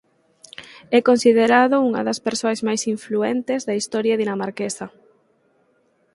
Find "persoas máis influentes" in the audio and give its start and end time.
2.27-3.59